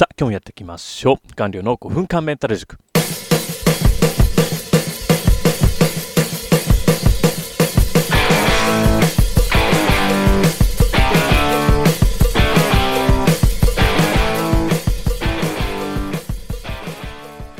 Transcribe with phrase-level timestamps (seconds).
[0.00, 1.34] さあ、今日もやっていきましょう。
[1.34, 2.78] 官僚の5分間メンタル塾。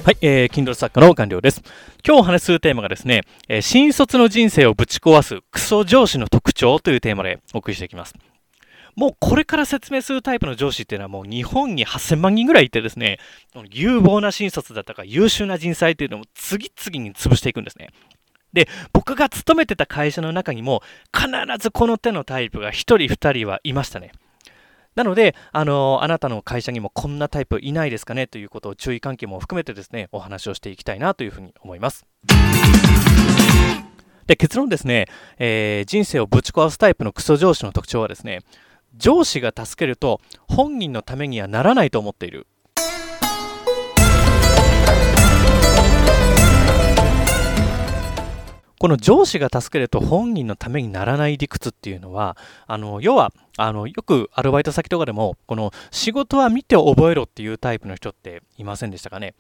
[0.03, 1.63] はい、えー、Kindle 作家の官僚です。
[2.07, 3.21] 今日お話しするテーマがですね、
[3.51, 8.15] えー、新卒の人生をぶち壊すクソ上司の特徴というテーマでお送りしていきます。
[9.01, 13.19] もうこれから説明するタイプの上司っていうのはもう日本に8000万人ぐらいいてですね、
[13.71, 17.89] 有望な新卒だったか優秀な人材というのも次々に潰していくんですね。
[18.53, 20.83] で、僕が勤めてた会社の中にも
[21.17, 24.13] 必ずこの手のタイプが1人2人はいましたね。
[24.97, 32.05] なので、あのあなたの会社にもこんなタイプいないですかねということを注意喚起も含めてですね、お話をしていきたいなというふうに思います。
[34.27, 35.07] で、結論ですね、
[35.39, 38.43] えー、人生をぶち壊すタイプのクソ上司の特徴はですね、
[38.97, 42.47] 上司が助けると本人のためにはならないと思っている。
[48.79, 59.35] この上司が助けると本人のためにならない理屈っていうのは、あの要はあのよくアルバイト先とかでも、この仕事は見て覚えろっていうタイプの人っていませんでしたかね。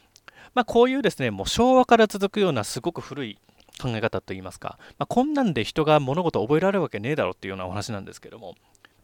[0.55, 3.39] まあ、こういうですね、もう昭和から続くようなすごく古い
[3.81, 8.57] 考え方といいますか、まあ、こんなんで人が物事を覚えられるわけねえだろうっていうようなお話なんですけども、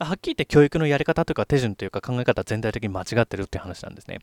[0.05, 4.19] はっきり言って教育のやり方というか手順というか考え方全体的に間違ってるって話なんですね。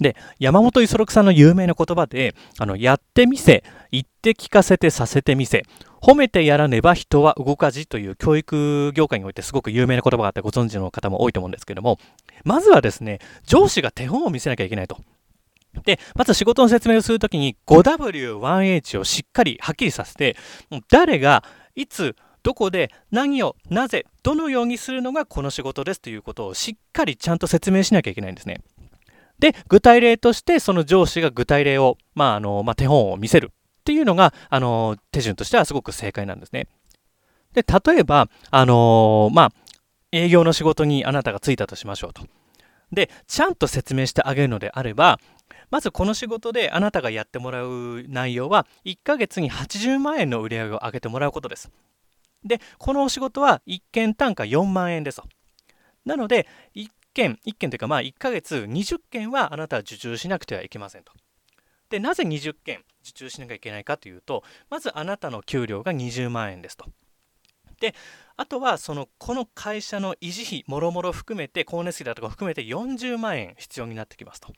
[0.00, 5.64] で、山本五十六さんの有名な言葉で、あの、やってみせ、言って聞かせてさせてみせ、
[6.02, 11.98] 褒めてやらねば人は動かじという教育業界においてすごく有名な言葉があってご存知の方も多いと思うんですけども、
[12.44, 14.98] まずはですね、上司が手本を見せなきゃいけないと。
[15.84, 20.36] で、まず仕事の説明をするときに 5W1H をしっかりはっきりさせて、
[20.88, 21.44] 誰が
[21.76, 28.60] いつどこで何をなぜどのようにするのがこの仕事ですということをしっかりちゃんと説明しなきゃいけないんですね。
[29.38, 36.68] で、具体例としてその上司が具体例を、まああのまあ、手本を見せるっていうのがあの手順としてはすごく正解なんですね。
[37.54, 39.52] で、例えば、あのまあ、
[40.12, 42.26] 営業の仕事にあなたがついたとしましょうと。
[42.92, 45.18] で、ちゃんと説明してあげるのであれば、
[45.70, 51.70] まずこの仕事であなたがやってもらう内容は1ヶ月に80万円の売り上げを上げてもらうことです。
[52.44, 55.28] で、このお仕事は1件単価4万円ですと。
[56.04, 61.12] なので、1件、1件というか、まあ1ヶ月20件はあなたは受注しなくてはいけませんと。
[61.90, 66.86] で、なぜ20件受注しなきゃいけないかというと、まずあなたの給料が20万円ですと。
[67.80, 67.94] で、
[68.36, 74.52] あとはそのこの会社の維持費もろもろ含めて光熱費だとか含めて40万円必要になってきますと。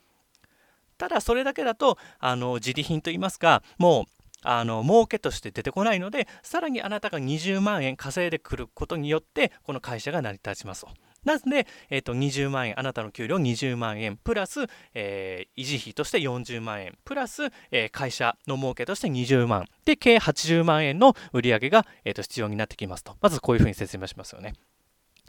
[0.98, 10.88] ただそれだけだとあの自利品といいますかもうあの儲けとして出てこないのでさらにあなたが20万円稼いでくることによってこの会社が成り立ちますと。
[11.24, 24.54] なので、えー、と20万円あなたの給料20万円プラス、えー、維持費として40万円プラス、えー、会社の儲けとして20万で計80万円の売り上げが、えー、と必要になってきますとまずこういうふうに説明しますよね。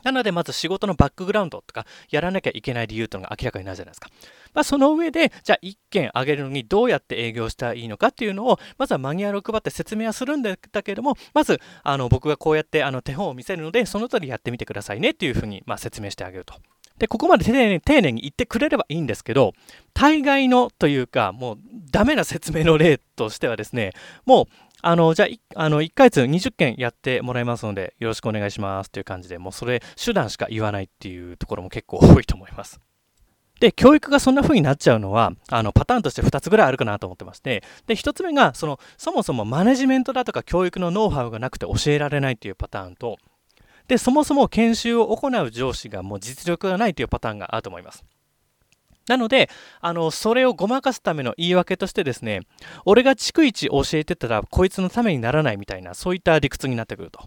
[0.04, 4.10] なので、まず仕事のバックグラウンドとか、やらなきゃいけない理由というのが明らかになるじゃないですか。
[4.54, 16.56] まあ、その上で、じゃあ1件あげるのにどうやって営業したらいいのかっていうのを、まずはマニュアルを配って説明はするんだけども、まず、あの僕がこうやってあの手本を見せるので、その通りやってみてくださいねっていうふうに、まあ、説明してあげると。
[17.00, 19.54] で、ここまで丁寧に丁寧に言ってくれればいいんですけど、
[19.94, 21.58] 大概のというか、もう
[21.92, 23.94] ダメな説明の例としてはですね、
[24.26, 24.46] もう
[24.82, 32.80] あの、じゃあ、あの、1ヶ月20件やってもらいますので、よろしくお願いしますっていう感じで、もうそれ、手段しか言わないっていうところも結構多いと思います。
[33.60, 43.18] で、教育がそんな風になっちゃうのは、あの、パターンとして2つぐらいあるかなと思ってまして、で、1つ目が、その、そもそもマネジメントだとか教育のノウハウがなくて教えられないっていうパターンと、
[43.88, 48.04] で、そもそも研修を行う上司がもう実力がないというパターンがあると思います。
[49.08, 49.50] なので、
[49.82, 52.42] あの、それをごまかすための言い訳としてですね、
[52.86, 57.22] 俺が逐一教えてたらこいつのためにならないみたいな、そういった理屈になってくると。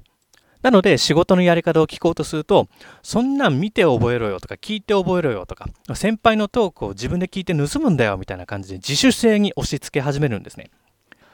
[0.62, 2.68] なので、仕事のやり方を聞こうとすると、
[3.02, 10.70] そんなん見て覚えろよとか、聞いて覚えろよとか、先輩のトークを自分で聞いて盗むんだよみたいな感じで自主性に押し付け始めるんですね。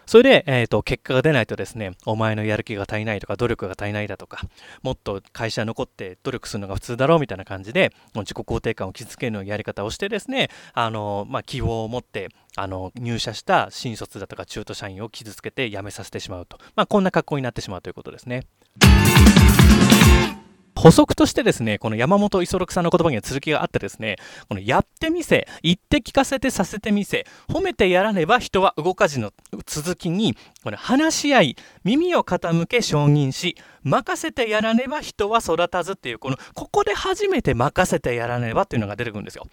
[0.06, 4.40] それで、えーと、結果が出ないとですね、お前のやる気が足りないとか、努力が足りないだとか、
[4.82, 16.58] もっと会社に残って努力するのが普通だろうみたいな感じで、もう自己肯定感を築けるようなやり方をしてですね、あの、まあ、希望を持って、あの、入社した新卒だとか中途社員を傷つけて辞めさせてしまうと。
[16.76, 18.44] まあ、こんな格好になってしまうということですね。
[20.76, 24.16] 補足としてですね、この山本五十六さんの言葉には続きがあってですね、
[24.48, 29.32] このやってみせ、言って聞かせてさせてみせ、褒めてやらねば人は動かずの
[29.64, 39.46] 続きに、この話し合い、耳を傾け承認し、任せてやらねば人は育たずっていう、この、ここで初めて任せてやらねばっていうのが出てくるんですよ。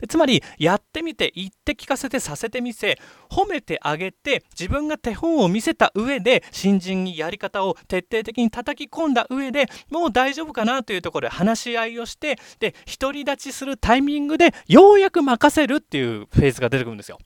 [0.00, 2.98] でつまりやってみて言って聞かせてさせてみせ
[3.30, 17.18] 褒めてあげて自分が手本を見せた上で新人にやり方を徹底的に叩き込んだ上でもう大丈夫かなというところで話し合いをしてで独り立ちするタイミングでようやく任せるっていうフェーズが出てくるんですよ。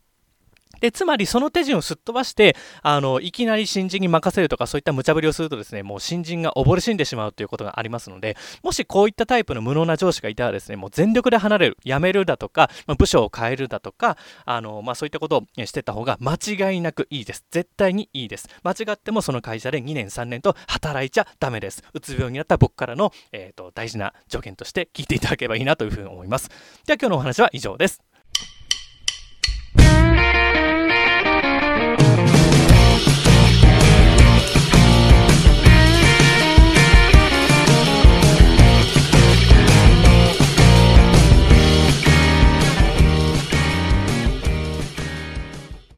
[0.84, 17.46] でつまりその手順をすっ飛ばしてあのいきなり新人に任せるとかそういった無茶ぶりをするとですねもう新人が溺れ死んでしまうということがありますのでもしこういったタイプの無能な上司がいたらですねもう全力で離れる辞めるだとか、まあ、部署を変えるだとかあの、まあ、そういったことをしてた方が間違いなくいいです。
[17.50, 18.50] 絶対にいいです。
[18.62, 21.82] 間違ってもその会社で2年3年と働いちゃダメです。
[21.94, 26.50] うつ病になった僕からの、えーと、大事な条件として聞いていただければいいなというふうに思います。
[26.84, 28.02] では今日のお話は以上です。